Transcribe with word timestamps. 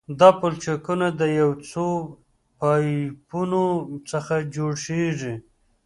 دا 0.19 0.29
پلچکونه 0.39 1.07
د 1.19 1.21
یو 1.39 1.49
یا 1.57 1.61
څو 1.71 1.85
پایپونو 2.59 3.65
څخه 4.09 4.35
جوړیږي 4.55 5.33